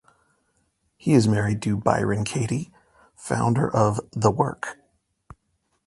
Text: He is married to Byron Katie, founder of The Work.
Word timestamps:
He 0.97 1.13
is 1.13 1.27
married 1.27 1.61
to 1.61 1.77
Byron 1.77 2.23
Katie, 2.23 2.73
founder 3.15 3.69
of 3.71 3.99
The 4.13 4.31
Work. 4.31 4.77